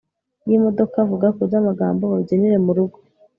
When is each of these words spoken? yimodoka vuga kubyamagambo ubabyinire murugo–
yimodoka 0.47 0.97
vuga 1.09 1.27
kubyamagambo 1.37 2.01
ubabyinire 2.05 2.57
murugo– 2.65 2.97